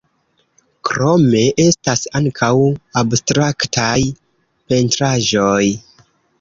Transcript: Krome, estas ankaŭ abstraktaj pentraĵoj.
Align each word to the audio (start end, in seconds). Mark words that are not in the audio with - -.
Krome, 0.87 1.43
estas 1.65 2.07
ankaŭ 2.21 2.51
abstraktaj 3.03 3.95
pentraĵoj. 4.73 5.63